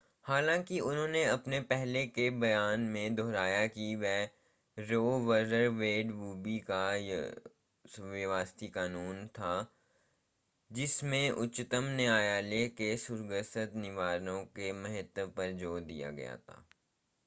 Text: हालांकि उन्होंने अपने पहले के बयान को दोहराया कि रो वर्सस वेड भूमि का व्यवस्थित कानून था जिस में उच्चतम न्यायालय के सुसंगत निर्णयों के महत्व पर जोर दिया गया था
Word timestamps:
हालांकि 0.25 0.79
उन्होंने 0.79 1.23
अपने 1.23 1.59
पहले 1.71 2.05
के 2.07 2.29
बयान 2.39 2.85
को 2.93 3.09
दोहराया 3.15 3.67
कि 3.67 3.95
रो 4.77 5.01
वर्सस 5.27 5.67
वेड 5.73 6.11
भूमि 6.11 6.57
का 6.69 6.81
व्यवस्थित 7.99 8.73
कानून 8.73 9.27
था 9.27 9.53
जिस 10.71 11.03
में 11.03 11.29
उच्चतम 11.31 11.93
न्यायालय 11.95 12.67
के 12.77 12.95
सुसंगत 12.97 13.75
निर्णयों 13.75 14.43
के 14.55 14.71
महत्व 14.73 15.27
पर 15.27 15.51
जोर 15.51 15.79
दिया 15.81 16.11
गया 16.11 16.35
था 16.37 16.63